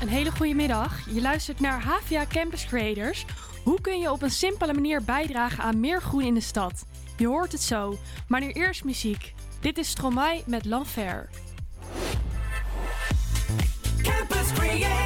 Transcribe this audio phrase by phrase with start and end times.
[0.00, 1.10] Een hele goede middag.
[1.10, 3.24] Je luistert naar HVA Campus Creators.
[3.64, 6.86] Hoe kun je op een simpele manier bijdragen aan meer groen in de stad?
[7.16, 7.98] Je hoort het zo,
[8.28, 9.34] maar nu eerst muziek.
[9.60, 11.28] Dit is Stromae met L'Enfer.
[14.02, 15.05] Campus Creators,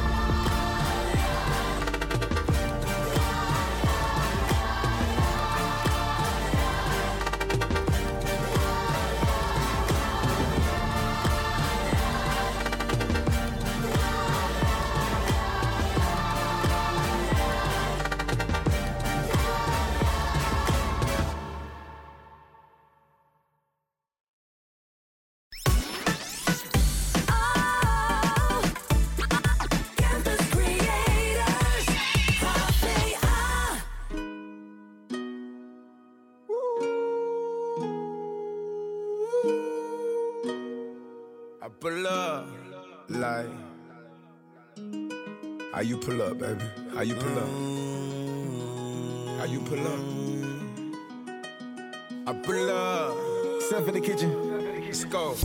[43.11, 43.47] Like
[45.73, 46.63] how you pull up, baby?
[46.93, 47.47] How you pull up?
[49.39, 49.99] How you pull up?
[52.27, 53.17] I pull up.
[53.63, 54.83] Step in the kitchen.
[54.85, 55.35] Let's go.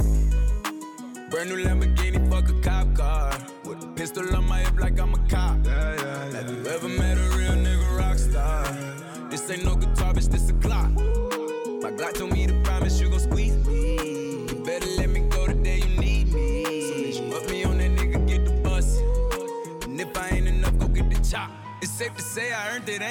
[1.30, 3.38] Brand new Lamborghini, fuck a cop car.
[3.64, 5.64] With a pistol on my hip like I'm a cop.
[5.66, 8.64] Have you ever met a real nigga rock star?
[9.30, 10.90] This ain't no guitar, bitch, this a clock.
[10.90, 13.15] My Glock told me to promise you gon'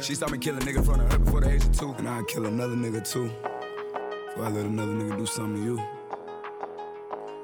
[0.00, 1.92] She saw me kill a nigga in front of her before the age of two.
[1.98, 3.30] And I'd kill another nigga too.
[4.28, 5.78] Before I let another nigga do something to you.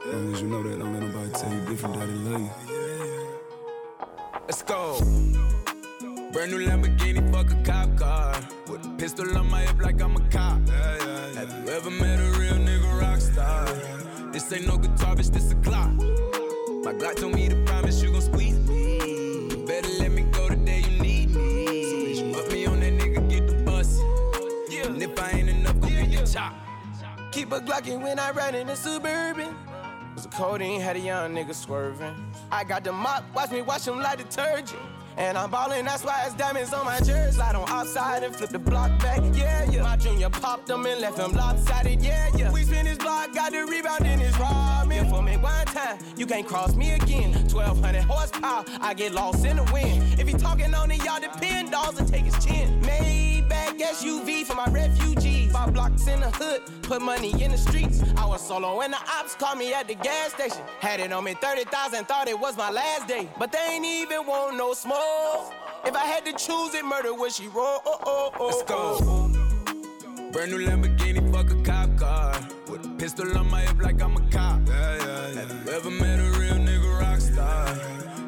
[0.07, 2.51] As long as you know that, don't let nobody tell you different they love you.
[4.47, 4.99] Let's go.
[6.33, 8.41] Brand new Lamborghini, fuck a cop car.
[8.69, 10.69] With a pistol on my hip like I'm a cop.
[10.69, 13.67] Have you ever met a real nigga rock star?
[14.33, 15.95] This ain't no guitar, bitch, this a Glock.
[16.85, 19.65] My Glock told me to promise you gon' squeeze me.
[19.67, 20.18] Better let me
[27.39, 29.55] Keep a Glockin' when I ride in the Suburban.
[30.17, 32.13] Was a codeine, had a young nigga swerving.
[32.51, 34.83] I got the mop, watch me wash him like detergent.
[35.17, 37.37] And I'm ballin', that's why it's diamonds on my jersey.
[37.37, 39.85] Slide on outside and flip the block back, yeah, yeah.
[39.85, 42.51] My junior popped him and left him lopsided, yeah, yeah.
[42.51, 45.09] We spin his block, got the rebound in his ramen.
[45.09, 47.35] For me one time, you can't cross me again.
[47.35, 50.19] 1200 horsepower, I get lost in the wind.
[50.19, 52.81] If he talking on it, y'all depend, dolls and take his chin.
[53.79, 55.53] Maybach SUV for my refugees.
[55.53, 58.03] Five blocks in the hood, put money in the streets.
[58.17, 60.63] I was solo and the ops called me at the gas station.
[60.81, 63.29] Had it on me 30,000, thought it was my last day.
[63.39, 65.53] But they ain't even want no smoke.
[65.85, 67.81] If I had to choose it, murder would she roll?
[67.87, 70.33] Oh, oh, oh, Let's go.
[70.33, 72.49] Brand new Lamborghini, fuck a cop car.
[72.71, 74.69] With a pistol on my hip like I'm a cop.
[74.69, 77.75] Have you ever met a real nigga rock star?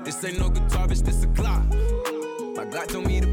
[0.04, 1.68] This ain't no guitar, bitch, this a Glock.
[2.56, 3.26] My Glock told me to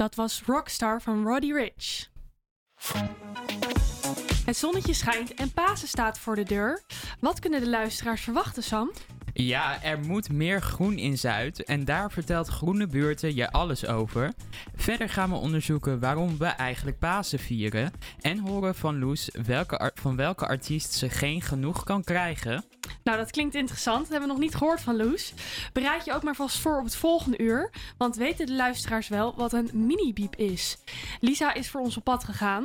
[0.00, 2.08] Dat was Rockstar van Roddy Rich.
[4.44, 6.82] Het zonnetje schijnt en Pasen staat voor de deur.
[7.18, 8.92] Wat kunnen de luisteraars verwachten, Sam?
[9.40, 14.32] Ja, er moet meer groen in Zuid en daar vertelt Groene Buurten je alles over.
[14.74, 20.16] Verder gaan we onderzoeken waarom we eigenlijk Pasen vieren en horen van Loes welke van
[20.16, 22.64] welke artiest ze geen genoeg kan krijgen.
[23.04, 23.98] Nou, dat klinkt interessant.
[23.98, 25.34] Dat hebben we nog niet gehoord van Loes.
[25.72, 27.70] Bereid je ook maar vast voor op het volgende uur.
[27.98, 30.78] Want weten de luisteraars wel wat een mini-biep is?
[31.20, 32.64] Lisa is voor ons op pad gegaan.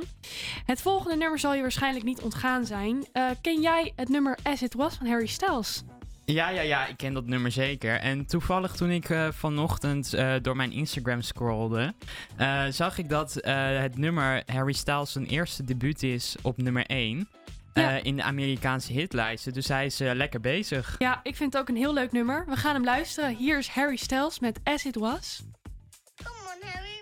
[0.65, 3.05] Het volgende nummer zal je waarschijnlijk niet ontgaan zijn.
[3.11, 5.83] Eh, ken jij het nummer As It Was van Harry Styles?
[6.25, 7.95] Ja, ja, ja, ik ken dat nummer zeker.
[7.99, 11.93] En toevallig toen ik eh, vanochtend eh, door mijn Instagram scrollde,
[12.37, 16.85] eh, zag ik dat eh, het nummer Harry Styles zijn eerste debuut is op nummer
[16.85, 17.27] 1
[17.73, 17.89] Ja.
[18.03, 19.53] in de Amerikaanse hitlijsten.
[19.53, 20.95] Dus hij is lekker bezig.
[20.97, 22.45] Ja, ik vind het ook een heel leuk nummer.
[22.47, 23.35] We gaan hem luisteren.
[23.35, 25.41] Hier is Harry Styles met As It Was.
[26.23, 27.01] Come on, Harry,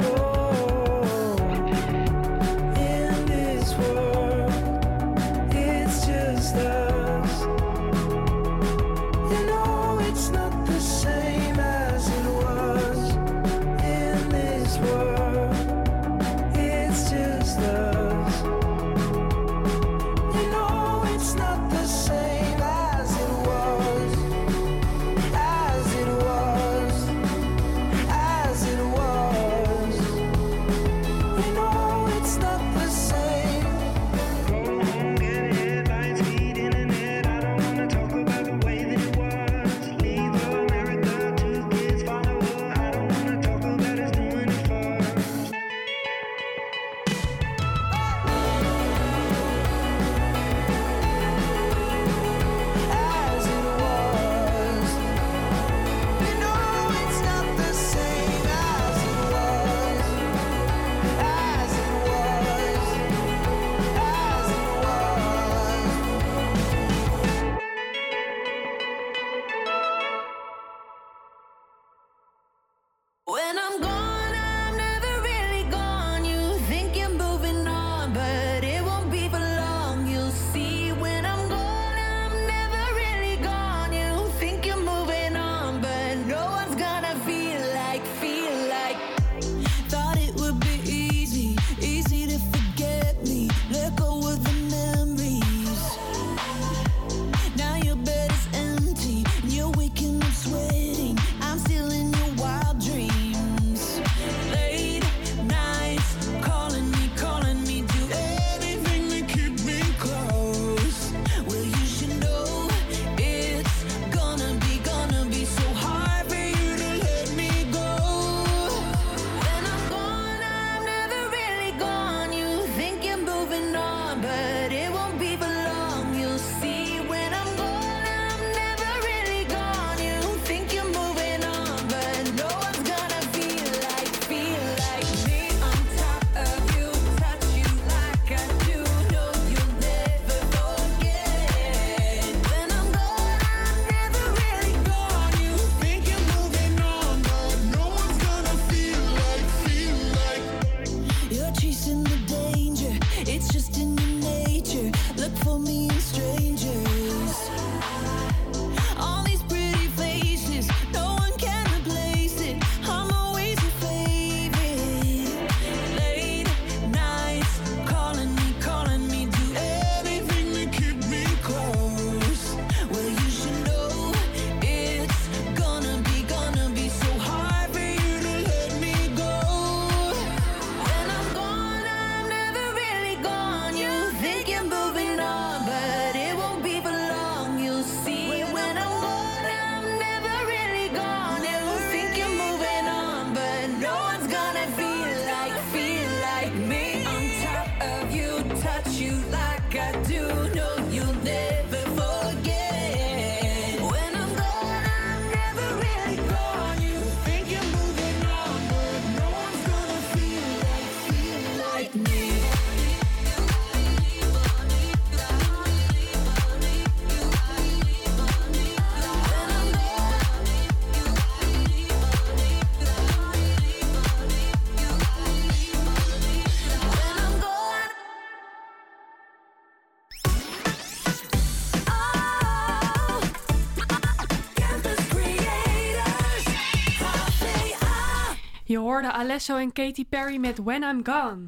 [239.11, 241.47] Hoorde Alesso en Katy Perry met When I'm Gone.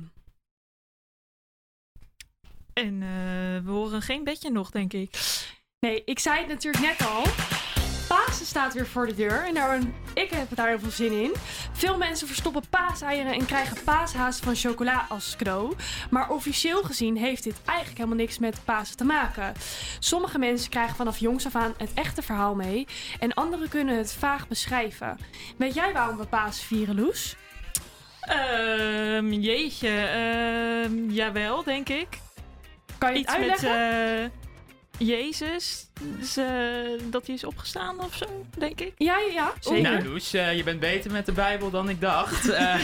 [2.73, 5.15] En eh, we horen geen bedje nog, denk ik.
[5.79, 7.23] Nee, ik zei het natuurlijk net al.
[8.07, 9.79] Pasen staat weer voor de deur en daar,
[10.13, 11.33] ik heb daar heel veel zin in.
[11.71, 15.75] Veel mensen verstoppen paaseieren en krijgen paashazen van chocola als cadeau.
[16.09, 19.53] Maar officieel gezien heeft dit eigenlijk helemaal niks met Pasen te maken.
[19.99, 22.87] Sommige mensen krijgen vanaf jongs af aan het echte verhaal mee
[23.19, 25.17] en anderen kunnen het vaag beschrijven.
[25.57, 27.35] Weet jij waarom we Pasen vieren, Loes?
[28.25, 32.07] Ehm, jeetje, ehm, jawel, denk ik.
[32.97, 34.23] Kan je het Iets met uitleggen?
[34.23, 34.29] eh,
[35.07, 36.45] Jezus, dus, eh,
[37.03, 38.93] dat hij is opgestaan of zo, denk ik.
[38.97, 39.81] Ja, ja, ja, zeker.
[39.91, 42.49] Nou, Loes, eh, je bent beter met de Bijbel dan ik dacht.
[42.49, 42.75] Eh,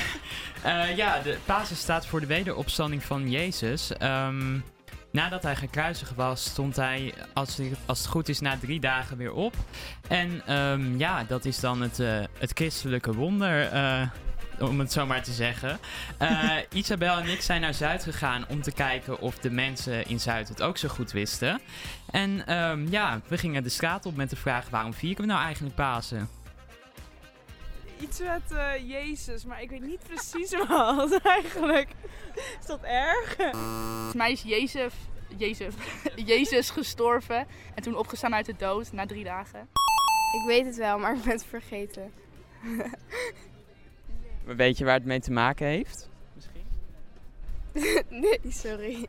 [0.63, 3.97] eh, ja, de Pasen staat voor de wederopstanding van Jezus.
[3.97, 4.57] Ehm,
[5.11, 9.17] nadat hij gekruisigd was, stond hij, als, het- als het goed is, na drie dagen
[9.17, 9.53] weer op.
[10.07, 14.01] En ehm, ja, dat is dan het, eh, het christelijke wonder, eh,
[14.61, 15.79] om het zo maar te zeggen.
[16.17, 20.19] Eh, Isabel en ik zijn naar Zuid gegaan om te kijken of de mensen in
[20.19, 21.61] Zuid het ook zo goed wisten.
[22.11, 25.43] En ehm, ja, we gingen de straat op met de vraag: waarom vieren we nou
[25.43, 26.29] eigenlijk Pasen?
[27.99, 31.89] Iets met eh, Jezus, maar ik weet niet precies wat eigenlijk.
[32.59, 33.35] Is dat erg?
[33.35, 34.93] Volgens mij is Jezus,
[35.37, 35.73] Jezus,
[36.31, 39.67] Jezus gestorven en toen opgestaan uit de dood na drie dagen.
[40.41, 42.11] Ik weet het wel, maar ik ben het vergeten.
[44.43, 46.09] Weet je waar het mee te maken heeft?
[48.09, 49.07] nee, sorry.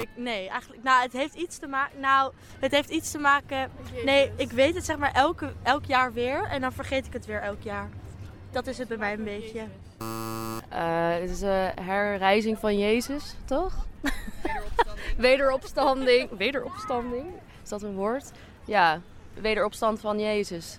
[0.00, 0.82] Ik, nee, eigenlijk.
[0.82, 2.00] Nou, het heeft iets te maken.
[2.00, 3.70] Nou, het heeft iets te maken.
[4.04, 6.42] Nee, ik weet het zeg maar elke, elk jaar weer.
[6.42, 7.88] En dan vergeet ik het weer elk jaar.
[8.50, 9.66] Dat is het bij mij een beetje.
[10.68, 13.86] Eh, het is de herrijzing van Jezus, toch?
[15.16, 16.36] Wederopstanding.
[16.36, 17.26] Wederopstanding?
[17.62, 18.30] Is dat een woord?
[18.64, 19.00] Ja,
[19.34, 20.78] wederopstand van Jezus.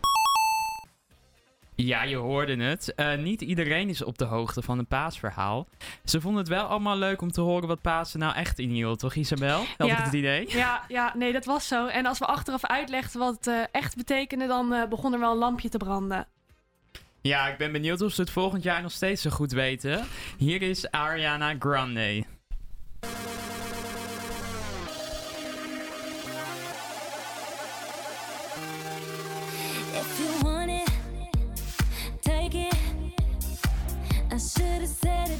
[1.85, 2.93] Ja, je hoorde het.
[2.95, 5.67] Eh, niet iedereen is op de hoogte van een paasverhaal.
[6.05, 9.15] Ze vonden het wel allemaal leuk om te horen wat Pasen nou echt inhield, toch
[9.15, 9.57] Isabel?
[9.77, 10.01] Had ik Ja.
[10.03, 10.45] het idee?
[10.49, 11.87] Ja, ja, nee, dat was zo.
[11.87, 15.31] En als we achteraf uitlegden wat het eh, echt betekende, dan eh, begon er wel
[15.31, 16.27] een lampje te branden.
[17.21, 20.03] Ja, ik ben benieuwd of ze het volgend jaar nog steeds zo goed weten.
[20.37, 22.23] Hier is Ariana Grande.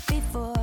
[0.08, 0.61] Before.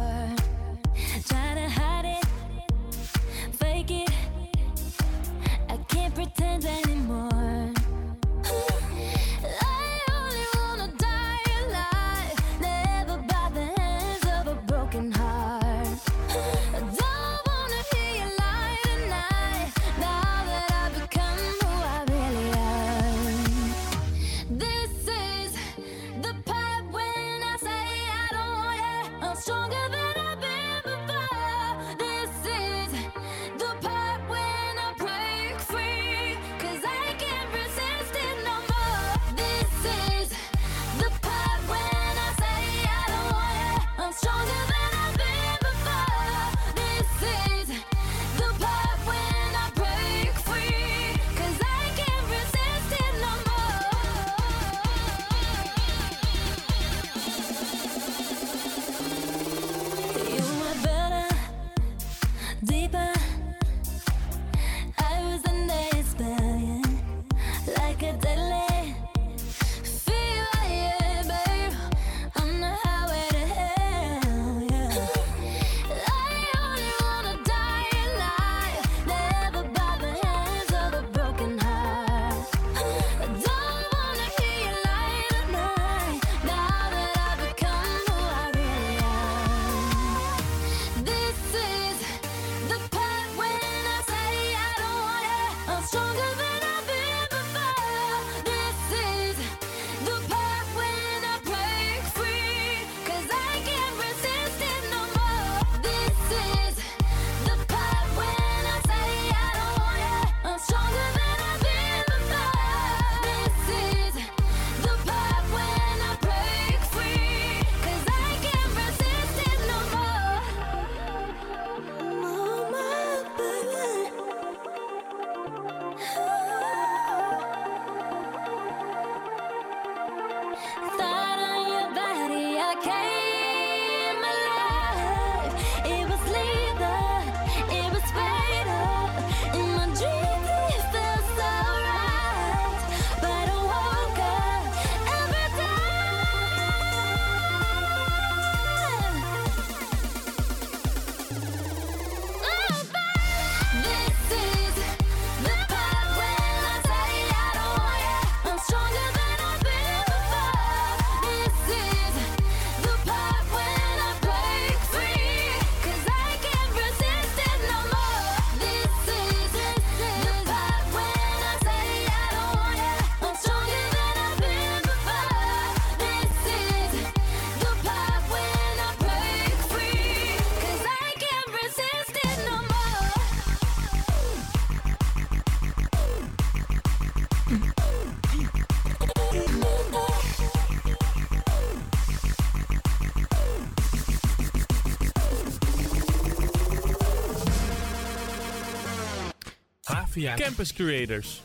[200.35, 201.41] Campus Creators.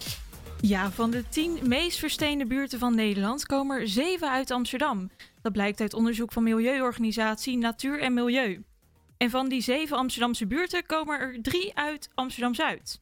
[0.61, 5.09] Ja, van de tien meest versteende buurten van Nederland komen er zeven uit Amsterdam.
[5.41, 8.63] Dat blijkt uit onderzoek van milieuorganisatie Natuur en Milieu.
[9.17, 13.01] En van die zeven Amsterdamse buurten komen er drie uit Amsterdam-Zuid.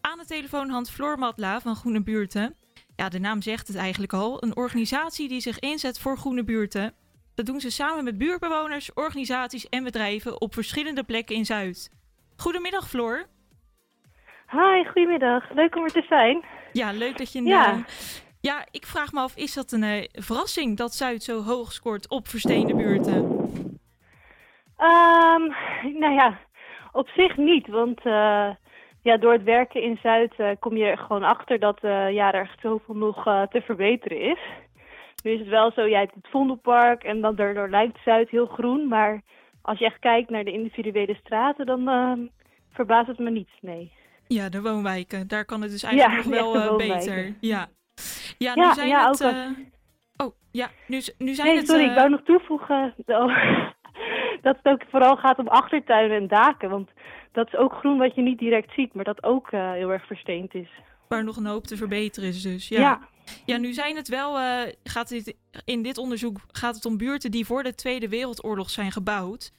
[0.00, 2.54] Aan de telefoon hangt Floor Matla van Groene Buurten.
[2.96, 4.42] Ja, de naam zegt het eigenlijk al.
[4.42, 6.94] Een organisatie die zich inzet voor groene buurten.
[7.34, 11.90] Dat doen ze samen met buurtbewoners, organisaties en bedrijven op verschillende plekken in Zuid.
[12.36, 13.26] Goedemiddag Floor.
[14.52, 15.50] Hi, goedemiddag.
[15.54, 16.44] Leuk om er te zijn.
[16.72, 17.38] Ja, leuk dat je...
[17.38, 17.84] een, Ja.
[18.40, 22.08] ja, ik vraag me af, is dat een eh, verrassing dat Zuid zo hoog scoort
[22.08, 23.22] op versteende buurten?
[24.76, 25.42] Ehm,
[25.98, 26.38] nou ja,
[26.92, 28.50] op zich niet, want eh,
[29.02, 31.78] ja, door het werken in Zuid eh, kom je er gewoon achter dat
[32.10, 34.38] ja, er echt zoveel nog te verbeteren is.
[35.22, 38.46] Nu is het wel zo, jij hebt het Vondelpark en dan daardoor lijkt Zuid heel
[38.46, 39.22] groen, maar
[39.62, 42.20] als je echt kijkt naar de individuele straten, dan ehm,
[42.72, 43.98] verbaast het me niet, nee.
[44.34, 45.28] Ja, de woonwijken.
[45.28, 47.34] Daar kan het dus eigenlijk Ja, nog wel eh, beter.
[47.40, 47.68] Ja.
[48.38, 49.22] Ja, nu Ja, zijn ja, het...
[49.22, 49.46] ook als- eh,
[50.16, 51.66] Oh, ja, nu, nu zijn Nee, het...
[51.66, 52.94] sorry, eh, ik wou nog toevoegen
[54.42, 56.70] dat het ook vooral gaat om achtertuinen en daken.
[56.70, 56.88] Want
[57.32, 60.06] dat is ook groen wat je niet direct ziet, maar dat ook eh, heel erg
[60.06, 60.68] versteend is.
[61.08, 62.68] Waar nog een hoop te verbeteren is dus.
[62.68, 63.00] Ja, Ja.
[63.46, 63.56] ja.
[63.56, 64.38] nu zijn het wel...
[64.38, 68.70] eh, gaat dit, in dit onderzoek gaat het om buurten die voor de Tweede Wereldoorlog
[68.70, 69.52] zijn gebouwd.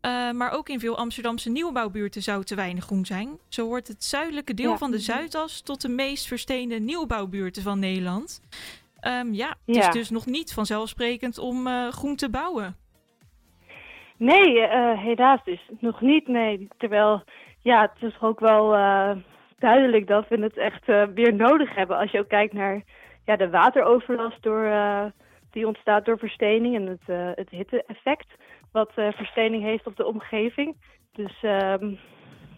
[0.00, 3.38] Eh, maar ook in veel Amsterdamse nieuwbouwbuurten zou te weinig groen zijn.
[3.48, 4.76] Zo hoort het zuidelijke deel Ja.
[4.76, 8.40] van de Zuidas tot de meest versteende nieuwbouwbuurten van Nederland.
[9.00, 9.80] Ehm, ja, het Ja.
[9.88, 12.76] is dus nog niet vanzelfsprekend om eh, groen te bouwen.
[14.16, 16.68] Nee, eh, helaas dus nog niet, nee.
[16.76, 17.22] Terwijl,
[17.62, 18.70] ja, het is ook wel
[19.58, 21.96] duidelijk dat we het echt weer nodig hebben.
[21.98, 22.82] Als je ook kijkt naar
[23.24, 24.70] ja, de wateroverlast door,
[25.50, 28.26] die ontstaat door verstening en het, het hitte-effect.
[28.78, 30.76] Wat eh, verstening heeft op de omgeving.
[31.12, 31.94] Dus ehm,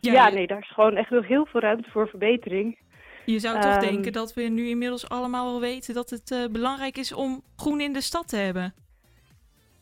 [0.01, 2.79] Ja, nee, daar is gewoon echt nog heel veel ruimte voor verbetering.
[3.25, 6.53] Je zou toch Ehm, denken dat we nu inmiddels allemaal wel weten dat het eh,
[6.53, 8.75] belangrijk is om groen in de stad te hebben.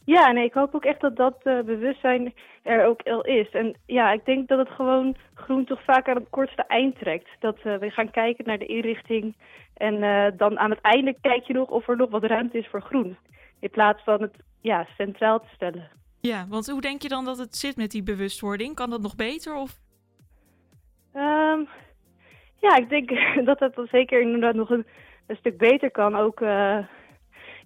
[0.05, 3.51] Ja, nee, ik hoop ook echt dat dat eh, bewustzijn er ook al is.
[3.51, 7.29] En ja, ik denk dat het gewoon groen toch vaak aan het kortste eind trekt.
[7.41, 9.37] Dat we gaan kijken naar de inrichting
[9.75, 10.01] en
[10.37, 13.17] dan aan het einde kijk je nog of er nog wat ruimte is voor groen.
[13.61, 15.98] In plaats van het ja, centraal te stellen.
[16.21, 18.75] Ja, want hoe denk je dan dat het zit met die bewustwording?
[18.75, 19.55] Kan dat nog beter?
[19.55, 19.79] Of
[21.19, 21.65] Ehm,
[22.61, 23.11] ja, ik denk
[23.49, 24.87] dat dat zeker inderdaad nog een,
[25.27, 26.17] een stuk beter kan.
[26.17, 26.79] Ook eh,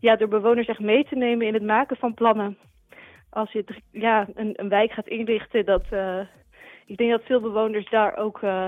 [0.00, 2.58] ja, door bewoners echt mee te nemen in het maken van plannen.
[3.30, 6.20] Als je ja, een, een wijk gaat inrichten, dat, eh,
[6.86, 8.66] ik denk dat veel bewoners daar ook eh,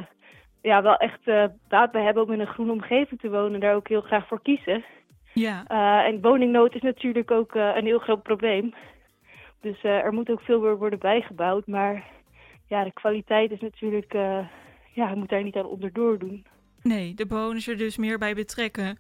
[0.63, 1.21] ja, wel echt
[1.69, 3.61] baat bij hebben om in een groene omgeving te wonen.
[3.61, 4.85] Daar ook heel graag voor kiezen.
[5.33, 5.65] ja,
[6.05, 8.75] en woningnood is natuurlijk ook een heel groot probleem.
[9.65, 11.67] Dus eh, er moet ook veel weer worden bijgebouwd.
[11.67, 12.05] Maar
[12.67, 14.47] ja, de kwaliteit is natuurlijk, eh,
[14.93, 16.47] ja, je moet daar niet aan onderdoor doen.
[16.83, 18.99] nee, de bewoners er dus meer bij betrekken.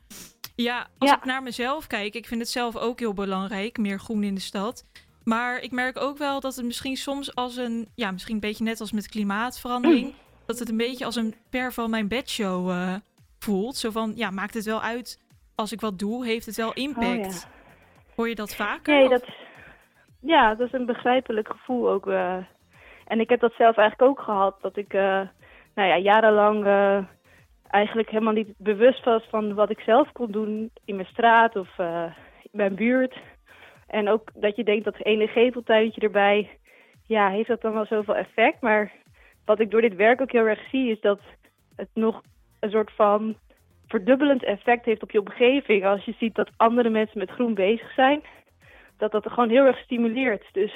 [0.56, 1.16] Ja, als Ja.
[1.16, 4.40] ik naar mezelf kijk, ik vind het zelf ook heel belangrijk, meer groen in de
[4.40, 4.84] stad.
[5.24, 8.64] Maar ik merk ook wel dat het misschien soms als een, ja, misschien een beetje
[8.64, 10.14] net als met klimaatverandering,
[10.46, 12.94] dat het een beetje als een per van mijn bedshow eh
[13.38, 13.76] voelt.
[13.76, 15.20] Zo van, ja, maakt het wel uit
[15.54, 17.48] als ik wat doe, heeft het wel impact.
[18.16, 18.94] Hoor je dat vaker?
[18.94, 19.34] Oh, Nee, of- dat is,
[20.24, 22.06] ja, dat is een begrijpelijk gevoel ook.
[22.06, 22.36] eh.
[23.06, 24.56] en ik heb dat zelf eigenlijk ook gehad.
[24.60, 25.20] Dat ik eh,
[25.74, 27.04] nou ja, jarenlang eh,
[27.70, 31.78] eigenlijk helemaal niet bewust was van wat ik zelf kon doen in mijn straat of
[32.42, 33.16] in mijn buurt.
[33.86, 36.58] En ook dat je denkt dat ene geveltuintje erbij,
[37.06, 38.60] ja, heeft dat dan wel zoveel effect.
[38.60, 38.92] Maar
[39.44, 41.20] wat ik door dit werk ook heel erg zie, is dat
[41.76, 42.22] het nog
[42.60, 43.36] een soort van
[43.86, 45.84] verdubbelend effect heeft op je omgeving.
[45.86, 48.22] Als je ziet dat andere mensen met groen bezig zijn,
[48.98, 50.44] dat dat gewoon heel erg stimuleert.
[50.52, 50.74] Dus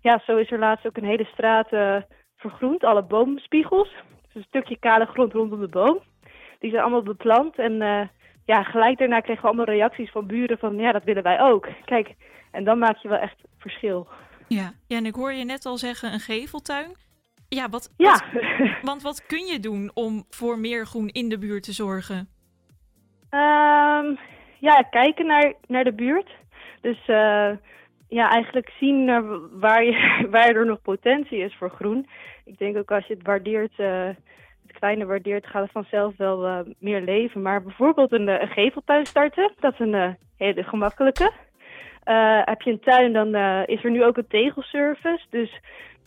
[0.00, 1.96] ja, zo is er laatst ook een hele straat eh,
[2.36, 3.88] vergroend, alle boomspiegels.
[4.22, 5.98] Dus een stukje kale grond rondom de boom.
[6.58, 8.08] Die zijn allemaal beplant en eh,
[8.44, 11.68] ja, gelijk daarna kregen we allemaal reacties van buren van ja, dat willen wij ook.
[11.84, 12.14] Kijk,
[12.50, 14.08] en dan maak je wel echt verschil.
[14.48, 14.72] Ja.
[14.86, 16.96] ja, en ik hoor je net al zeggen een geveltuin.
[17.48, 18.10] Ja, wat, Ja.
[18.32, 18.42] wat-
[18.90, 22.28] want wat kun je doen om voor meer groen in de buurt te zorgen?
[23.30, 24.14] Ehm,
[24.58, 26.30] ja, kijken naar, naar de buurt.
[26.82, 27.50] Dus eh,
[28.08, 29.06] ja, eigenlijk zien
[29.60, 32.06] waar, je, waar er nog potentie is voor groen.
[32.44, 34.08] Ik denk ook als je het waardeert, eh,
[34.66, 37.42] het kleine waardeert, gaat het vanzelf wel eh, meer leven.
[37.42, 41.30] Maar bijvoorbeeld een, een geveltuin starten, dat is een hele gemakkelijke.
[42.44, 43.34] Heb je een tuin, dan
[43.66, 45.24] is er nu ook een tegelservice.
[45.30, 45.60] Dus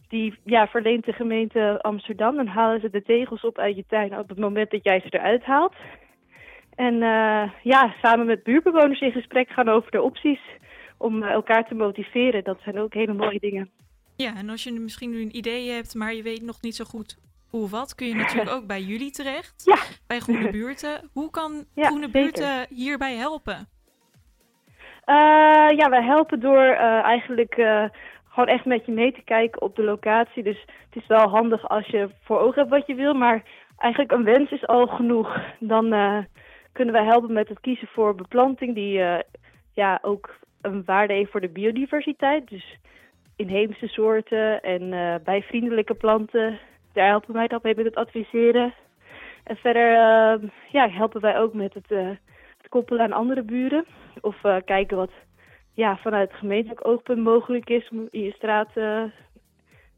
[0.08, 2.36] die ja, verleent de gemeente Amsterdam.
[2.36, 5.08] Dan halen ze de tegels op uit je tuin op het moment dat jij ze
[5.10, 5.74] eruit haalt.
[6.76, 6.96] En
[7.62, 10.40] ja, samen met buurtbewoners in gesprek gaan over de opties
[10.98, 12.44] om eh, elkaar te motiveren.
[12.44, 13.70] Dat zijn ook hele mooie dingen.
[14.16, 16.84] Ja, en als je misschien nu een idee hebt, maar je weet nog niet zo
[16.86, 17.18] goed
[17.50, 19.64] Hoe Wat kun je natuurlijk ook bij jullie terecht.
[19.66, 19.78] Ja.
[20.08, 21.10] Bij Groene Buurten.
[21.14, 22.22] Hoe kan Ja, Groene zeker.
[22.22, 23.68] Buurten hierbij helpen?
[25.06, 27.54] Eh, ja, wij helpen door eh, eigenlijk
[28.30, 30.44] gewoon echt met je mee te kijken op de locatie.
[30.44, 33.44] Dus het is wel handig als je voor ogen hebt wat je wil, maar
[33.78, 35.40] eigenlijk een wens is al genoeg.
[35.60, 35.86] Dan
[36.72, 39.02] kunnen wij helpen met het kiezen voor beplanting die
[39.74, 42.50] ja, ook een waarde heeft voor de biodiversiteit.
[42.50, 42.78] Dus
[43.36, 46.60] inheemse soorten en eh bijvriendelijke planten.
[46.94, 48.74] Daar helpen wij dan mee met het adviseren.
[49.46, 52.10] En verder eh, ja, helpen wij ook met het, eh,
[52.58, 53.86] het koppelen aan andere buren.
[54.22, 55.12] Of eh, kijken wat
[55.74, 58.70] ja, vanuit gemeentelijk oogpunt mogelijk is om in je straat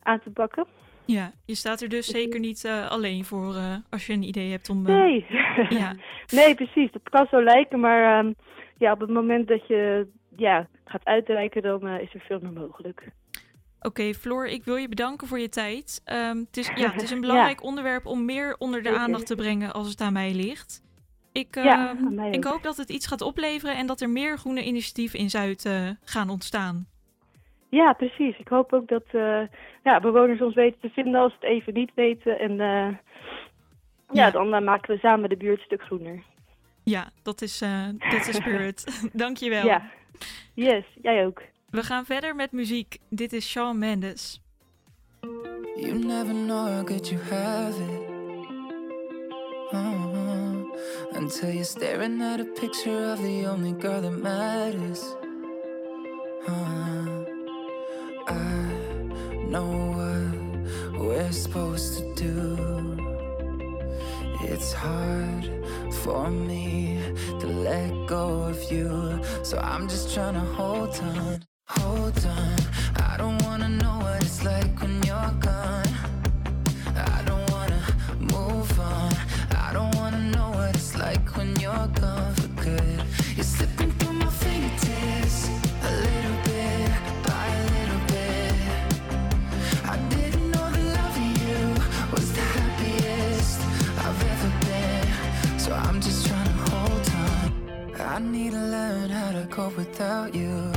[0.04, 0.66] aan te pakken.
[1.06, 3.56] Ja, je staat er dus zeker niet alleen voor
[3.90, 4.82] als je een idee hebt om...
[4.82, 5.26] Nee.
[5.70, 5.96] Ja.
[6.40, 6.92] nee, precies.
[6.92, 8.34] Dat kan zo lijken, maar ehm,
[8.78, 12.52] ja, op het moment dat je ja, gaat uitreiken, dan eh, is er veel meer
[12.52, 13.12] mogelijk.
[13.82, 16.02] Oké, Floor, ik wil je bedanken voor je tijd.
[16.06, 19.04] Ehm, het, is, ja, het is een belangrijk onderwerp om meer onder de Zeker.
[19.04, 20.86] aandacht te brengen als het aan mij ligt.
[21.32, 24.38] Ik, Ja, ehm, mij ik hoop dat het iets gaat opleveren en dat er meer
[24.38, 26.88] groene initiatieven in Zuid eh, gaan ontstaan.
[27.70, 28.38] Ja, precies.
[28.38, 29.42] Ik hoop ook dat eh,
[29.84, 32.40] ja, bewoners ons weten te vinden als ze het even niet weten.
[32.40, 32.56] En
[34.12, 36.24] ja, dan maken we samen de buurt een stuk groener.
[36.84, 37.60] Ja, dat is,
[37.98, 39.02] dat is spirit.
[39.14, 39.66] Dankjewel.
[39.66, 39.92] Ja.
[40.54, 41.42] Yes, jij ook.
[41.70, 42.98] We gaan verder met muziek.
[43.10, 44.42] Dit is Shawn Mendes.
[45.76, 48.16] You never know how good you have it.
[49.72, 50.66] Uh-huh.
[51.14, 55.16] Until you're staring at a picture of the only girl that matters.
[56.48, 57.26] Uh,
[58.28, 58.68] I
[59.50, 63.07] know what we're supposed to do.
[64.42, 65.50] It's hard
[66.04, 67.00] for me
[67.40, 69.20] to let go of you.
[69.44, 72.58] So I'm just trying to hold on, hold on.
[72.98, 75.77] I don't wanna know what it's like when you're gone.
[99.98, 100.72] Without you.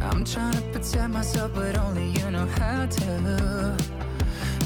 [0.00, 3.76] I'm trying to protect myself, but only you know how to.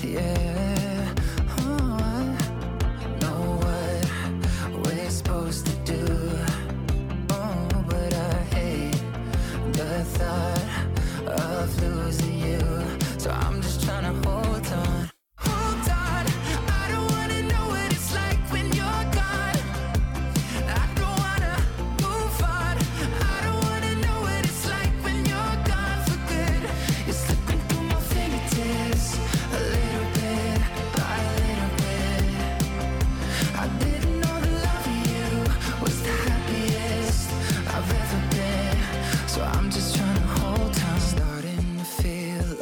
[0.04, 1.14] Yeah.
[1.58, 2.36] Oh, I
[3.20, 6.06] know what we're supposed to do.
[7.30, 9.02] Oh, but I hate
[9.72, 10.68] the thought
[11.26, 12.60] of losing you.
[13.18, 13.61] So I'm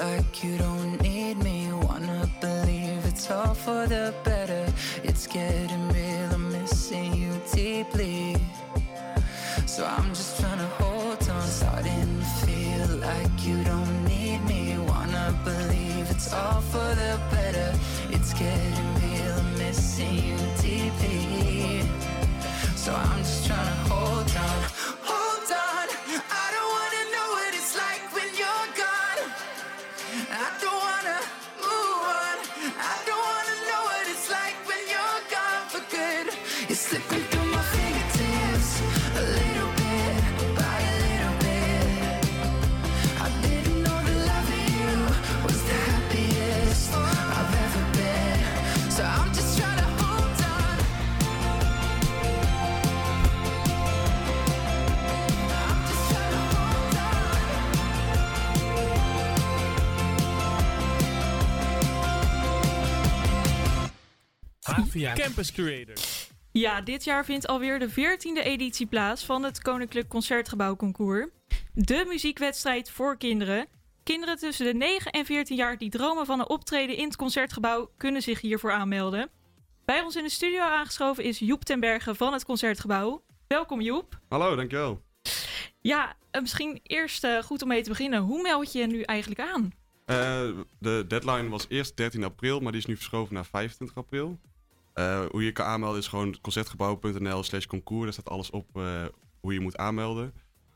[0.00, 1.68] like you don't need me.
[1.72, 4.64] Wanna believe it's all for the better.
[5.02, 6.28] It's getting real.
[6.32, 8.36] I'm missing you deeply.
[9.66, 11.46] So I'm just trying to hold on.
[11.48, 14.78] Starting to feel like you don't need me.
[14.78, 17.70] Wanna believe it's all for the better.
[18.10, 19.34] It's getting real.
[19.42, 21.82] I'm missing you deeply.
[22.74, 24.69] So I'm just trying to hold on.
[64.98, 66.30] Campus Creators.
[66.52, 71.26] Ja, dit jaar vindt alweer de 14e editie plaats van het Koninklijk Concertgebouw Concours.
[71.72, 73.66] De muziekwedstrijd voor kinderen.
[74.02, 77.90] Kinderen tussen de 9 en 14 jaar die dromen van een optreden in het Concertgebouw
[77.96, 79.30] kunnen zich hiervoor aanmelden.
[79.84, 83.22] Bij ons in de studio aangeschoven is Joep ten Berge van het Concertgebouw.
[83.46, 84.20] Welkom Joep.
[84.28, 85.02] Hallo, dankjewel.
[85.80, 88.20] Ja, eh, misschien eerst eh, goed om mee te beginnen.
[88.20, 89.72] Hoe meld je je nu eigenlijk aan?
[90.04, 90.48] Eh,
[90.78, 94.38] de deadline was eerst 13 april, maar die is nu verschoven naar 25 april.
[95.00, 98.04] Eh, hoe je kan aanmelden is gewoon concertgebouw.nl slash concours.
[98.04, 99.04] Daar staat alles op eh,
[99.40, 100.32] hoe je moet aanmelden.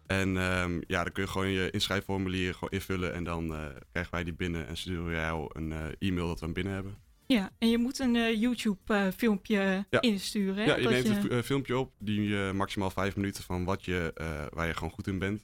[0.07, 4.13] En ehm, ja, dan kun je gewoon je inschrijfformulier gewoon invullen en dan eh, krijgen
[4.13, 6.95] wij die binnen en sturen wij jou een e-mail dat we hem binnen hebben.
[7.27, 10.01] Ja, en je moet een YouTube-filmpje Ja.
[10.01, 10.57] insturen.
[10.57, 10.65] Hè?
[10.65, 14.13] Ja, je neemt een fi- eh, filmpje op, die maximaal vijf minuten van wat je,
[14.53, 15.43] waar je gewoon goed in bent,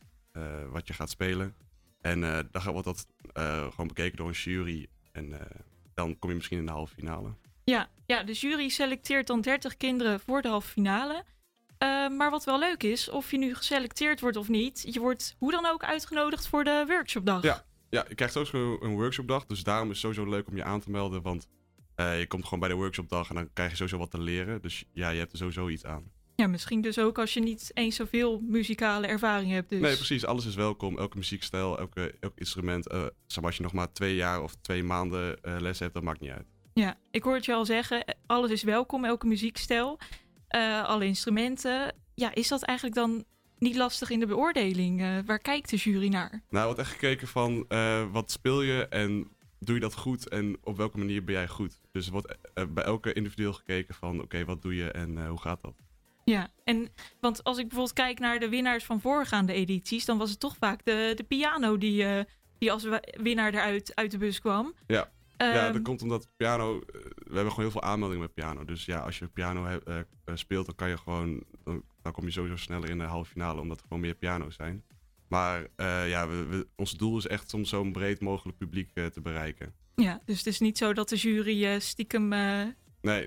[0.71, 1.55] wat je gaat spelen.
[2.01, 3.07] En dan gaat- wordt dat
[3.71, 5.35] gewoon bekeken door een jury en
[5.95, 7.29] dan kom je misschien in de halve finale.
[7.71, 11.25] Ja, ja, de jury selecteert dan 30 kinderen voor de halve finale.
[11.79, 15.37] Eh, maar wat wel leuk is, of je nu geselecteerd wordt of niet, je wordt
[15.39, 17.43] hoe dan ook uitgenodigd voor de workshopdag.
[17.43, 20.65] Ja, ja, je krijgt sowieso een workshopdag, dus daarom is het sowieso leuk om je
[20.65, 21.49] aan te melden, want
[21.95, 24.63] eh, je komt gewoon bij de workshopdag en dan krijg je sowieso wat te leren.
[24.63, 26.11] Dus ja, je hebt er sowieso iets aan.
[26.37, 29.71] Ja, misschien dus ook als je niet eens zoveel muzikale ervaring hebt.
[29.71, 29.81] Dus.
[29.81, 30.25] Nee, precies.
[30.25, 30.99] Alles is welkom.
[30.99, 32.93] Elke muziekstijl, elke, elk instrument.
[32.93, 33.11] maar,
[33.43, 36.47] als je nog maar twee jaar of twee maanden les hebt, dat maakt niet uit.
[36.75, 39.99] Ja, ik hoor het je al zeggen, alles is welkom, elke muziekstijl,
[40.49, 41.95] eh, alle instrumenten.
[42.15, 43.25] Ja, is dat eigenlijk dan
[43.59, 45.01] niet lastig in de beoordeling?
[45.01, 46.43] Eh, waar kijkt de jury naar?
[46.51, 49.29] Nou, wordt echt gekeken van eh, wat speel je en
[49.59, 51.81] doe je dat goed en op welke manier ben jij goed.
[51.93, 52.37] Dus er wordt
[52.69, 55.75] bij elke individueel gekeken van oké, wat doe je en hoe gaat dat?
[56.25, 56.89] Ja, en
[57.21, 60.57] want als ik bijvoorbeeld kijk naar de winnaars van voorgaande edities, dan was het toch
[60.57, 62.05] vaak de, de piano die,
[62.59, 64.75] die als winnaar eruit uit de bus kwam.
[64.87, 65.11] Ja.
[65.45, 66.75] Ja, Ehm, dat komt omdat piano.
[66.81, 68.65] eh, we hebben gewoon heel veel aanmeldingen met piano.
[68.65, 71.43] Dus ja, als je piano he- eh, eh, speelt, dan kan je gewoon.
[71.65, 74.55] Dan, dan kom je sowieso sneller in de halve finale, omdat er gewoon meer piano's
[74.55, 74.85] zijn.
[75.29, 75.67] Maar
[76.09, 79.75] ja, we, we- ons doel is echt om zo'n breed mogelijk publiek te bereiken.
[79.95, 82.75] Ja, dus het is niet zo dat de jury stiekem Nee,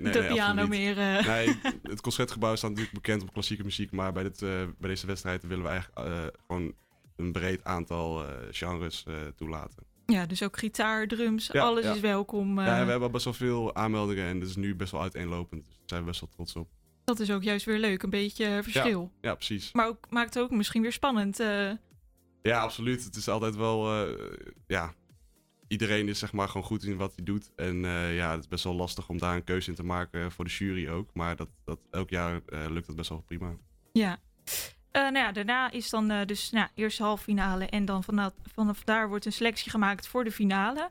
[0.00, 0.94] nee, de nee, piano meer...
[1.26, 3.90] Nee, het concertgebouw staat natuurlijk bekend om klassieke muziek.
[3.92, 6.74] Maar bij, dit, bij deze wedstrijd willen we eigenlijk gewoon
[7.16, 9.04] een breed aantal genres
[9.36, 9.82] toelaten.
[10.06, 11.92] Ja, dus ook gitaar, drums, Ja, alles ja.
[11.94, 12.58] is welkom.
[12.58, 12.66] eh.
[12.66, 15.64] Ja, we hebben best wel veel aanmeldingen en dat is nu best wel uiteenlopend.
[15.64, 16.68] Dus daar zijn we best wel trots op.
[17.04, 19.10] Dat is ook juist weer leuk, een beetje eh, verschil.
[19.20, 19.72] Ja, ja, precies.
[19.72, 21.40] Maar ook, maakt het ook misschien weer spannend.
[21.40, 21.70] eh.
[22.42, 23.04] Ja, absoluut.
[23.04, 24.12] Het is altijd wel, eh,
[24.66, 24.94] ja,
[25.68, 27.52] iedereen is zeg maar gewoon goed in wat hij doet.
[27.56, 30.32] En eh, ja, het is best wel lastig om daar een keuze in te maken
[30.32, 31.10] voor de jury ook.
[31.14, 33.56] Maar dat, dat, elk jaar eh, lukt dat best wel prima.
[33.92, 34.18] Ja.
[34.94, 38.84] Eh, nou ja, daarna is dan eh, dus nou, eerst finale en dan vanaf, vanaf
[38.84, 40.90] daar wordt een selectie gemaakt voor de finale.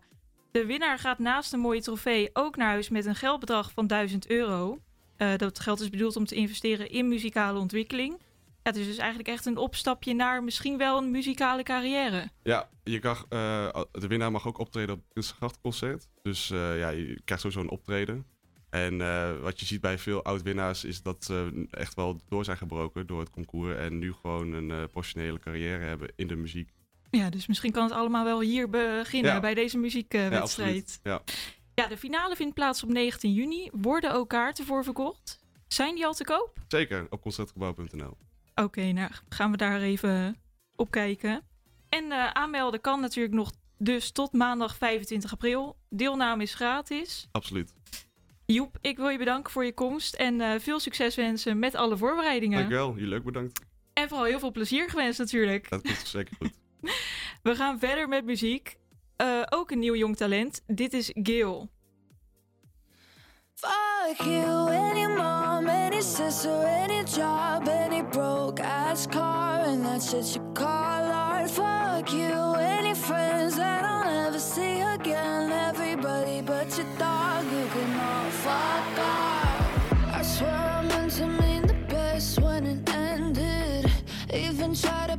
[0.51, 4.29] De winnaar gaat naast een mooie trofee ook naar huis met een geldbedrag van 1000
[4.29, 4.79] euro.
[5.17, 8.21] Eh, dat geld is bedoeld om te investeren in muzikale ontwikkeling.
[8.63, 12.29] Het is dus eigenlijk echt een opstapje naar misschien wel een muzikale carrière.
[12.43, 13.15] Ja, je kan,
[13.91, 16.07] de winnaar mag ook optreden op het Prinsengrachtconcert.
[16.21, 18.25] Dus ja, je krijgt sowieso een optreden.
[18.73, 22.57] En eh, wat je ziet bij veel oud-winnaars is dat ze echt wel door zijn
[22.57, 23.77] gebroken door het concours.
[23.77, 26.69] En nu gewoon een eh, professionele carrière hebben in de muziek.
[27.09, 29.39] Ja, dus misschien kan het allemaal wel hier beginnen Ja.
[29.39, 30.41] bij deze ja, muziekwedstrijd.
[30.41, 30.99] absoluut.
[31.03, 31.21] Ja.
[31.75, 33.69] Ja, de finale vindt plaats op 19 juni.
[33.71, 35.39] Worden ook kaarten voor verkocht?
[35.67, 36.57] Zijn die al te koop?
[36.67, 38.17] Zeker, op concertgebouw.nl.
[38.55, 40.35] Oké, nou gaan we daar even
[40.75, 41.41] op kijken.
[41.89, 45.77] En eh, aanmelden kan natuurlijk nog dus tot maandag 25 april.
[45.89, 47.27] Deelname is gratis.
[47.31, 47.73] Absoluut.
[48.53, 51.97] Joep, ik wil je bedanken voor je komst en eh, veel succes wensen met alle
[51.97, 52.57] voorbereidingen.
[52.57, 53.61] Dankjewel, jullie ook bedankt.
[53.93, 55.69] En vooral heel veel plezier gewenst natuurlijk.
[55.69, 56.51] Dat komt zeker goed.
[57.43, 58.77] We gaan verder met muziek.
[59.15, 60.61] Eh, ook een nieuw jong talent.
[60.67, 61.69] Dit is Gil.
[63.53, 70.33] Fuck you, any mom, any sister, any job, any broke ass car, and that shit
[70.33, 71.51] you call art.
[71.51, 75.51] Fuck you, any friends that I'll never see again.
[75.51, 78.29] Everybody but your dog, you can all
[84.33, 85.12] Even try to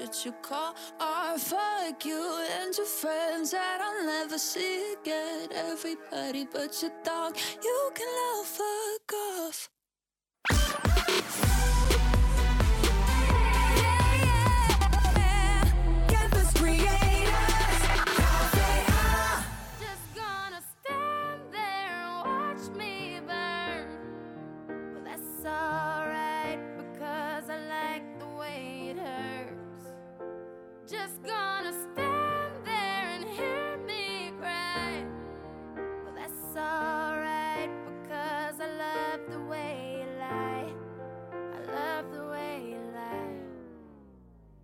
[0.00, 5.48] should you call or fuck you and your friends that I'll never see again?
[5.54, 9.68] Everybody but your dog, you can love fuck off.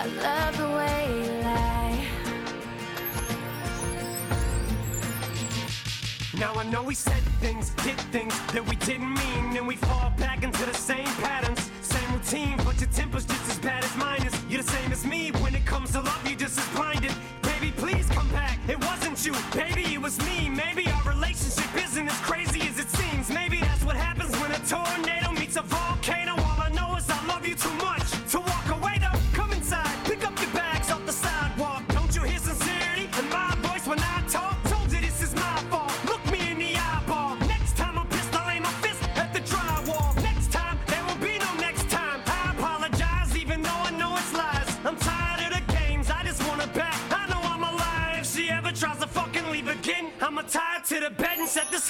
[0.00, 2.06] I love the way you lie.
[6.38, 10.12] Now I know we said things, did things that we didn't mean, and we fall
[10.16, 12.56] back into the same patterns, same routine.
[12.64, 14.40] But your temper's just as bad as mine is.
[14.48, 16.22] You're the same as me when it comes to love.
[16.24, 17.12] You're just as blinded.
[17.42, 18.56] Baby, please come back.
[18.68, 19.94] It wasn't you, baby.
[19.94, 20.48] It was me.
[20.48, 20.97] Maybe I.
[51.48, 51.87] set the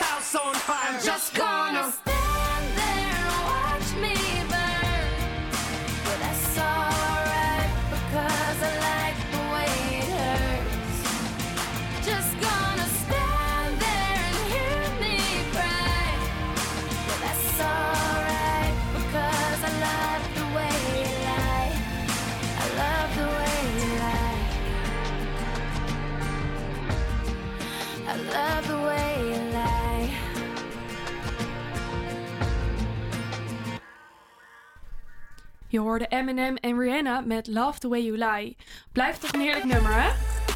[35.78, 38.56] Je hoorde Eminem en Rihanna met Love the Way You Lie.
[38.92, 40.10] Blijft toch een heerlijk nummer, hè?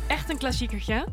[0.06, 1.06] Echt een klassiekertje.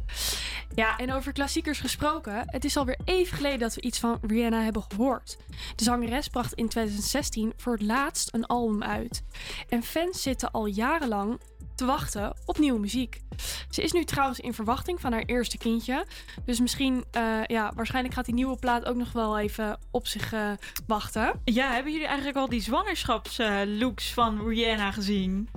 [0.75, 2.43] Ja, en over klassiekers gesproken.
[2.45, 5.37] Het is alweer even geleden dat we iets van Rihanna hebben gehoord.
[5.75, 9.23] De zangeres bracht in 2016 voor het laatst een album uit.
[9.69, 11.39] En fans zitten al jarenlang
[11.79, 13.21] te wachten op nieuwe muziek.
[13.69, 16.05] Ze is nu trouwens in verwachting van haar eerste kindje.
[16.45, 20.33] Dus misschien, eh, ja, waarschijnlijk gaat die nieuwe plaat ook nog wel even op zich
[20.33, 20.51] eh,
[20.87, 21.41] wachten.
[21.43, 25.49] Ja, hebben jullie eigenlijk al die zwangerschapslooks van Rihanna gezien?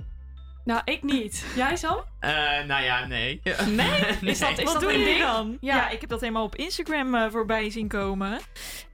[0.65, 1.45] Nou, ik niet.
[1.55, 1.97] Jij Sam?
[2.23, 2.29] Eh,
[2.67, 3.41] nou ja, nee.
[3.67, 4.01] Nee?
[4.31, 5.19] Is dat, is Wat dat doe een je ding?
[5.19, 5.57] dan?
[5.61, 5.75] Ja.
[5.75, 5.89] Ja.
[5.89, 8.39] ik heb dat helemaal op Instagram eh, voorbij zien komen.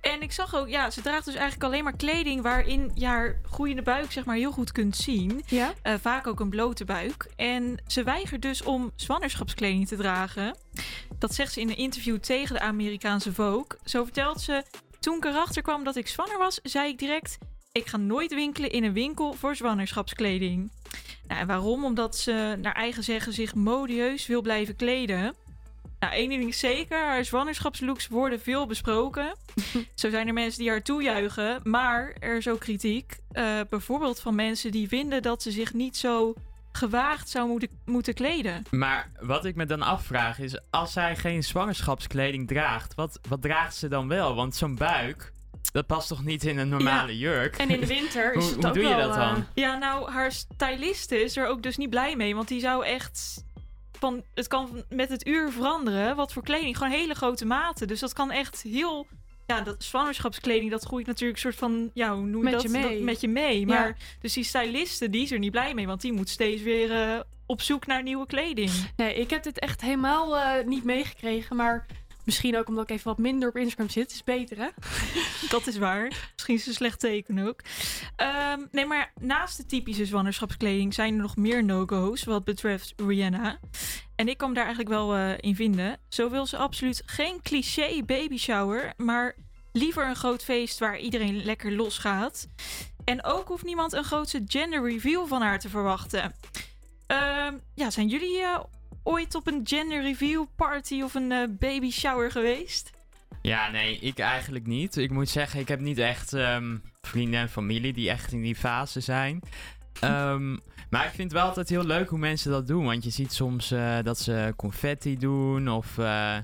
[0.02, 3.42] En ik zag ook, ja, ze draagt dus eigenlijk alleen maar kleding waarin je haar
[3.52, 5.44] groeiende buik zeg maar heel goed kunt zien.
[5.48, 5.74] Ja?
[5.82, 7.28] Eh, vaak ook een blote buik.
[7.36, 10.56] En ze weigert dus om zwangerschapskleding te dragen.
[11.20, 13.80] Dat zegt ze in een interview tegen de Amerikaanse Vogue.
[13.84, 14.64] Zo vertelt ze,
[15.00, 17.38] toen ik erachter kwam dat ik zwanger was, zei ik direct...
[17.72, 20.72] Ik ga nooit winkelen in een winkel voor zwangerschapskleding.
[21.30, 21.86] Nou, en waarom?
[21.86, 25.36] Omdat ze naar eigen zeggen zich modieus wil blijven kleden.
[26.00, 29.36] Nou, één ding is zeker, haar zwangerschapslooks worden veel besproken.
[29.96, 33.18] Zo zijn er mensen die haar toejuichen, maar er is ook kritiek.
[33.32, 36.34] Eh, bijvoorbeeld van mensen die vinden dat ze zich niet zo
[36.72, 38.64] gewaagd zou moeten, moeten kleden.
[38.70, 43.76] Maar wat ik me dan afvraag is, als zij geen zwangerschapskleding draagt, wat, wat draagt
[43.76, 44.36] ze dan wel?
[44.36, 45.32] Want zo'n buik,
[45.72, 47.58] dat past toch niet in een normale jurk?
[47.58, 49.46] En in de winter is hoe, het hoe ook doe je wel, dat eh, dan?
[49.54, 52.36] Ja, nou, haar styliste is er ook dus niet blij mee.
[52.36, 53.44] Want die zou echt
[54.00, 54.24] van...
[54.34, 56.16] Het kan met het uur veranderen.
[56.16, 56.78] Wat voor kleding.
[56.78, 57.88] Gewoon hele grote maten.
[57.88, 59.08] Dus dat kan echt heel...
[59.48, 61.92] Ja, dat zwangerschapskleding, dat groeit natuurlijk soort van...
[61.94, 62.62] Ja, hoe noem je Met dat?
[62.62, 62.96] je mee.
[62.96, 63.60] Dat- met je mee.
[63.60, 63.66] Ja.
[63.66, 65.88] Maar dus die styliste, die is er niet blij mee.
[65.88, 68.72] Want die moet steeds weer eh, op zoek naar nieuwe kleding.
[68.96, 71.56] Nee, ik heb dit echt helemaal eh, niet meegekregen.
[71.56, 71.86] Maar
[72.26, 74.12] misschien ook omdat ik even wat minder op Instagram zit.
[74.12, 74.68] Is beter, hè?
[75.56, 76.30] Dat is waar.
[76.34, 77.62] Misschien is het een slecht teken ook.
[78.16, 83.60] Ehm, nee, maar naast de typische zwangerschapskleding zijn er nog meer no-go's wat betreft Rihanna.
[84.16, 85.98] En ik me daar eigenlijk wel eh, in vinden.
[86.10, 89.36] Zo wil ze absoluut geen cliché baby shower, maar
[89.72, 92.48] liever een groot feest waar iedereen lekker losgaat.
[93.06, 96.34] En ook hoeft niemand een grootse gender reveal van haar te verwachten.
[97.08, 98.60] Ehm, ja, zijn jullie eh,
[99.10, 102.92] ooit op een gender reveal party of een eh, baby shower geweest?
[103.42, 104.98] Ja, nee, ik eigenlijk niet.
[104.98, 108.56] Ik moet zeggen, ik heb niet echt ehm, vrienden en familie die echt in die
[108.56, 109.40] fase zijn.
[110.00, 110.58] Ehm,
[110.90, 112.86] maar ik vind het wel altijd heel leuk hoe mensen dat doen.
[112.86, 116.36] Want je ziet soms eh, dat ze confetti doen of eh,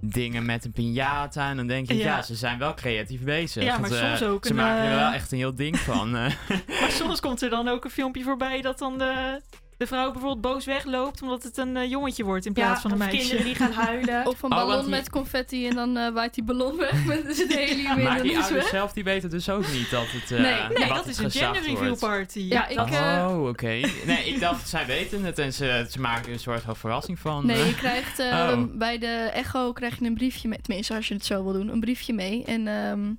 [0.00, 1.40] dingen met een piñata.
[1.40, 2.16] En dan denk je, ja.
[2.16, 2.22] Ja.
[2.22, 3.62] ze zijn wel creatief bezig.
[3.62, 6.10] Ja, maar Want, soms ook Ze een, maken er wel echt een heel ding van.
[6.80, 9.40] Maar soms komt er dan ook een filmpje voorbij dat dan de,
[9.78, 12.96] de vrouw bijvoorbeeld boos wegloopt omdat het een eh, jongetje wordt in plaats van een
[13.00, 13.18] of meisje.
[13.18, 14.26] kinderen die gaan huilen.
[14.26, 17.24] Of een Oh, ballon die- met confetti en dan eh, waait die ballon weg met
[17.26, 18.04] de helium in.
[18.04, 18.68] maar die ouders weg.
[18.68, 21.30] zelf die weten dus ook niet dat het eh, Nee, nee, wat dat is een
[21.30, 22.00] gender reveal wordt.
[22.00, 22.38] party.
[22.40, 23.80] Ja, ik, Oh, oké.
[24.06, 27.18] Nee, ik dacht, zij weten het en ze, ze maken er een soort van verrassing
[27.18, 27.46] van.
[27.46, 28.62] Nee, je krijgt eh, Oh.
[28.72, 30.60] bij de Echo krijg je een briefje mee.
[30.60, 32.44] Tenminste, als je het zo wil doen, een briefje mee.
[32.44, 33.12] En ehm,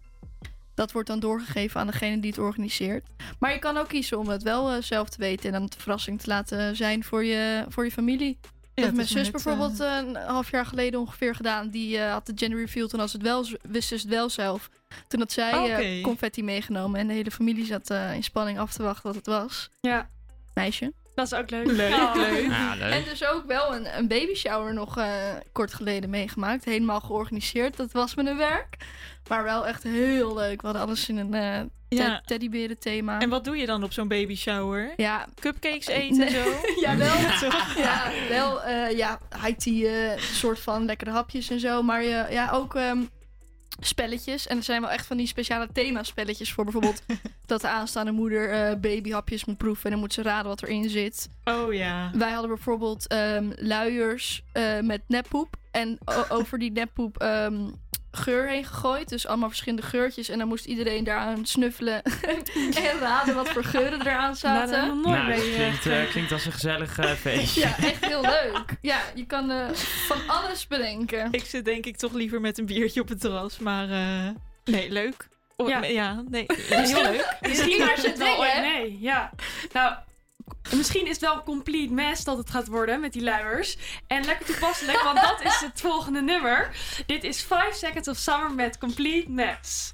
[0.78, 3.06] dat wordt dan doorgegeven aan degene die het organiseert.
[3.40, 5.78] Maar je kan ook kiezen om het wel eh, zelf te weten en dan de
[5.80, 8.38] verrassing te laten zijn voor je, voor je familie.
[8.42, 11.70] Dat het heeft mijn zus net, bijvoorbeeld eh, een half jaar geleden ongeveer gedaan.
[11.70, 14.70] Die eh, had de gender reveal toen als het wel, wist ze het wel zelf.
[15.08, 16.02] Toen had zij Oh, eh, oké.
[16.02, 19.26] confetti meegenomen en de hele familie zat eh, in spanning af te wachten wat het
[19.26, 19.70] was.
[19.82, 20.10] Ja,
[20.54, 20.94] Meisje.
[21.18, 21.66] Dat is ook leuk.
[21.72, 22.14] Leuk, Ja.
[22.16, 22.46] leuk.
[22.48, 22.92] Ja, leuk.
[22.94, 25.10] En dus ook wel een, een baby shower nog eh,
[25.52, 26.66] kort geleden meegemaakt.
[26.66, 27.78] Helemaal georganiseerd.
[27.78, 28.76] Dat was met een werk.
[29.30, 30.62] Maar wel echt heel leuk.
[30.62, 31.60] We hadden alles in een eh
[31.90, 32.22] Ja.
[32.26, 33.20] teddyberen thema.
[33.20, 34.94] En wat doe je dan op zo'n baby shower?
[34.98, 36.44] Ja, Cupcakes eten en Nee.
[36.44, 36.50] zo?
[36.86, 37.16] ja, wel.
[37.50, 37.74] Toch?
[37.78, 38.64] ja, wel.
[38.64, 41.82] eh ja, high tea, eh, soort van lekkere hapjes en zo.
[41.82, 42.98] Maar je, ja, ook ehm,
[43.80, 44.48] spelletjes.
[44.48, 46.64] En er zijn wel echt van die speciale themaspelletjes voor.
[46.64, 47.02] Bijvoorbeeld
[47.46, 49.84] dat de aanstaande moeder eh, babyhapjes moet proeven.
[49.86, 51.30] En dan moet ze raden wat erin zit.
[51.44, 52.12] Oh ja.
[52.14, 55.56] Wij hadden bijvoorbeeld ehm, luiers eh, met neppoep.
[55.72, 55.98] En
[56.30, 57.70] over die neppoep ehm,
[58.12, 59.10] geur heen gegooid.
[59.10, 60.30] Dus allemaal verschillende geurtjes.
[60.30, 62.04] En dan moest iedereen daaraan snuffelen.
[62.84, 64.88] en raden wat voor geuren eraan Nou, zaten.
[65.02, 67.62] nooit Nou, dat eh, klinkt, eh, klinkt als een gezellig eh, feestje.
[67.62, 68.76] Ja, echt heel leuk.
[68.82, 69.70] Ja, je kan eh,
[70.08, 71.28] van alles bedenken.
[71.32, 74.30] Ik zit denk ik toch liever met een biertje op het terras, maar eh,
[74.66, 75.28] nee, leuk.
[75.56, 75.84] Oh, Ja.
[75.84, 76.24] ja.
[76.30, 77.38] nee, heel leuk.
[77.42, 78.62] Misschien maar wordt het wel hè?
[78.62, 78.98] mee.
[79.02, 79.32] Ja.
[79.74, 79.96] Nou,
[80.76, 83.78] misschien is het wel complete mess dat het gaat worden met die luiers.
[84.08, 86.76] En lekker toepasselijk, want dat is het volgende nummer.
[87.06, 89.94] Dit is 5 Seconds of Summer met Complete Mess.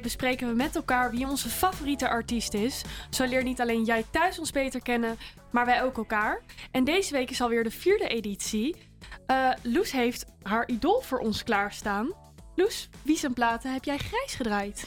[0.00, 2.82] Bespreken we met elkaar wie onze favoriete artiest is.
[3.10, 5.16] Zo leert niet alleen jij thuis ons beter kennen,
[5.50, 6.42] maar wij ook elkaar.
[6.70, 8.76] En deze week is alweer de vierde editie.
[9.26, 12.12] Eh Loes heeft haar idool voor ons klaarstaan.
[12.54, 14.86] Loes, wie zijn platen heb jij grijs gedraaid?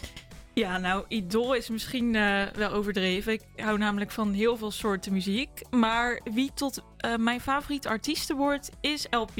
[0.55, 3.33] Ja, nou, idool is misschien eh, wel overdreven.
[3.33, 5.61] Ik hou namelijk van heel veel soorten muziek.
[5.69, 9.37] Maar wie tot eh, mijn favoriete artiesten wordt, is LP.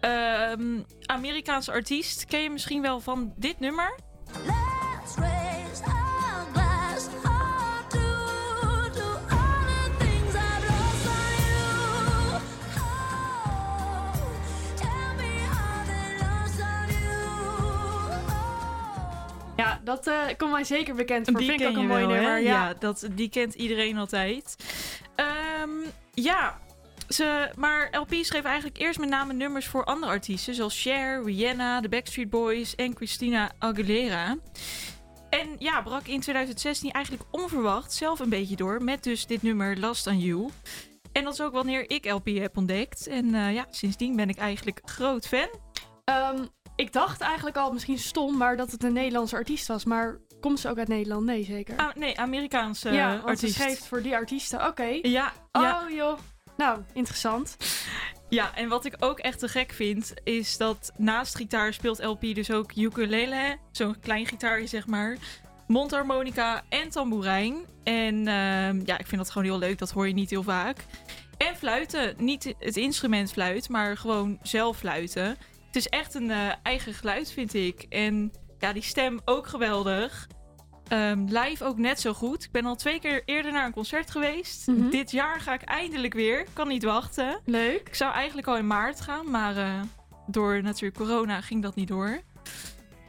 [0.00, 2.24] Ehm, Amerikaanse artiest.
[2.24, 3.98] Ken je misschien wel van dit nummer?
[19.80, 21.38] Ja, dat eh komt mij zeker bekend voor.
[21.38, 22.40] Die Vind ik ook een mooi wel, nummer.
[22.40, 22.74] Ja, Ja.
[22.78, 24.56] dat, die kent iedereen altijd.
[25.14, 25.70] Ehm,
[26.14, 26.58] ja,
[27.08, 30.54] ze, maar LP schreef eigenlijk eerst met name nummers voor andere artiesten...
[30.54, 34.36] zoals Cher, Rihanna, The Backstreet Boys en Christina Aguilera.
[35.30, 38.84] En ja, brak in 2016 eigenlijk onverwacht zelf een beetje door...
[38.84, 40.48] met dus dit nummer Last on You.
[41.12, 43.06] En dat is ook wanneer ik LP heb ontdekt.
[43.06, 45.48] En eh, ja, sindsdien ben ik eigenlijk groot fan.
[46.04, 46.44] Ehm,
[46.80, 49.84] ik dacht eigenlijk al misschien stom, maar dat het een Nederlandse artiest was.
[49.84, 51.24] Maar komt ze ook uit Nederland?
[51.24, 51.76] Nee, zeker.
[51.76, 53.54] Ah, nee, Amerikaanse ja, want artiest.
[53.54, 54.66] ze schreef voor die artiesten.
[54.66, 54.98] Oké.
[55.02, 55.86] Ja, Oh ja.
[55.90, 56.18] joh.
[56.56, 57.56] Nou, interessant.
[58.28, 62.20] Ja, en wat ik ook echt te gek vind, is dat naast gitaar speelt LP
[62.20, 65.16] dus ook ukulele, zo'n klein gitaarje zeg maar,
[65.66, 67.56] mondharmonica en tamboerijn.
[67.84, 70.76] En ehm, ja, ik vind dat gewoon heel leuk, dat hoor je niet heel vaak.
[71.36, 75.36] En fluiten, niet het instrument fluit, maar gewoon zelf fluiten.
[75.70, 77.86] Het is echt een eh, eigen geluid, vind ik.
[77.88, 80.28] En ja, die stem ook geweldig.
[80.88, 82.44] Ehm, live ook net zo goed.
[82.44, 84.66] Ik ben al twee keer eerder naar een concert geweest.
[84.66, 84.90] Mhm.
[84.90, 86.46] Dit jaar ga ik eindelijk weer.
[86.52, 87.40] Kan niet wachten.
[87.44, 87.88] Leuk.
[87.88, 89.80] Ik zou eigenlijk al in maart gaan, maar eh,
[90.26, 92.20] door natuurlijk corona ging dat niet door.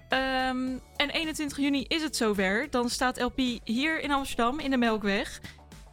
[0.10, 2.68] Ehm, en 21 juni is het zover.
[2.70, 5.42] Dan staat LP hier in Amsterdam in de Melkweg.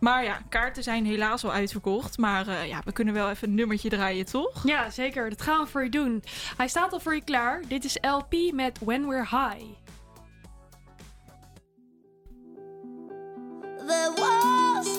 [0.00, 2.18] Maar ja, kaarten zijn helaas al uitverkocht.
[2.18, 4.62] Maar eh, ja, we kunnen wel even een nummertje draaien, toch?
[4.64, 5.30] Ja, zeker.
[5.30, 6.24] Dat gaan we voor je doen.
[6.56, 7.62] Hij staat al voor je klaar.
[7.68, 9.64] Dit is LP met When We're High.
[14.16, 14.98] Was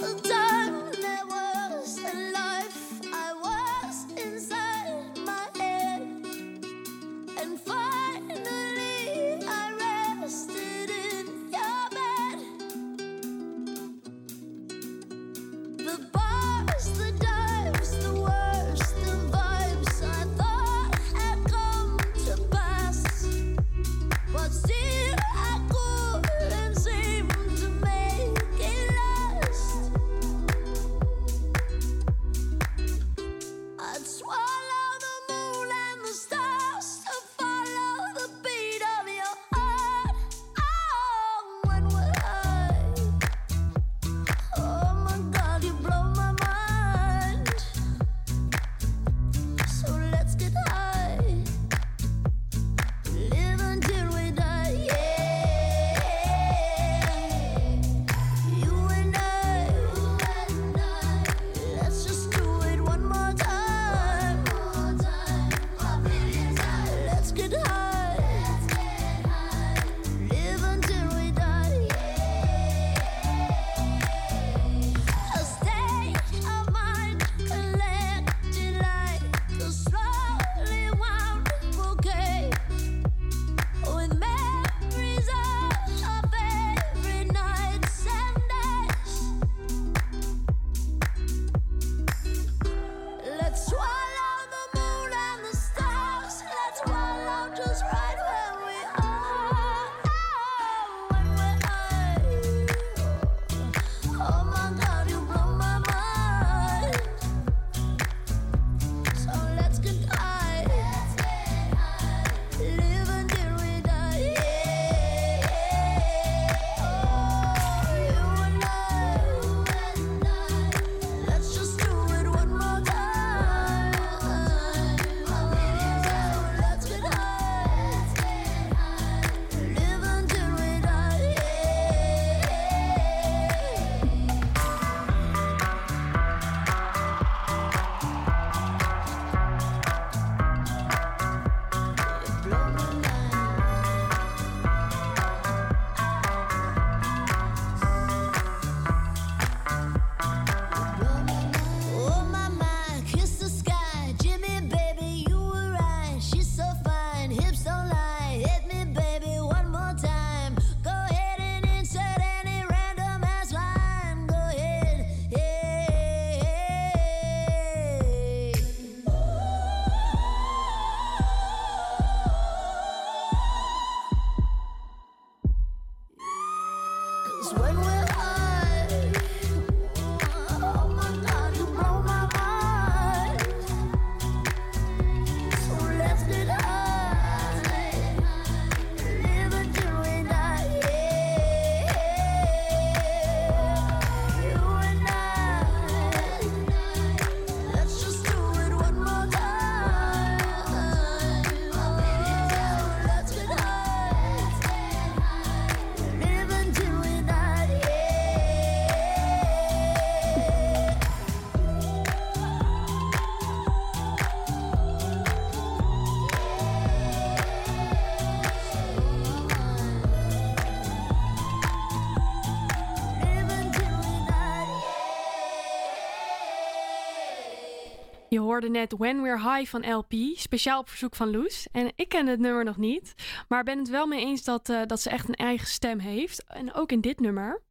[228.68, 231.68] net When We're High van LP, speciaal op verzoek van Loes.
[231.72, 233.14] En ik ken het nummer nog niet,
[233.48, 236.44] maar ben het wel mee eens dat, eh, dat ze echt een eigen stem heeft.
[236.48, 237.62] En ook in dit nummer.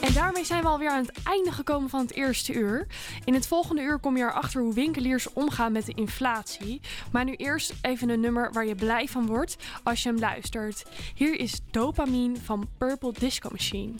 [0.00, 2.86] En daarmee zijn we alweer aan het einde gekomen van het eerste uur.
[3.24, 6.80] In het volgende uur kom je erachter hoe winkeliers omgaan met de inflatie.
[7.12, 10.84] Maar nu eerst even een nummer waar je blij van wordt als je hem luistert.
[11.14, 13.92] Hier is Dopamine van Purple Disco Machine.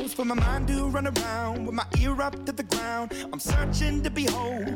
[0.00, 3.12] bounce, but my mind do run around with my ear up to the ground.
[3.32, 3.59] I'm sorry.